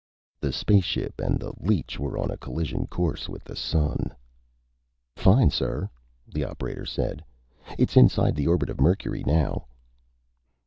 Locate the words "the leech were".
1.39-2.17